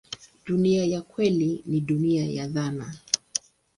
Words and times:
Dunia 0.45 0.85
ya 0.85 1.01
kweli 1.01 1.63
ni 1.65 1.81
dunia 1.81 2.25
ya 2.25 2.47
dhana. 2.47 2.95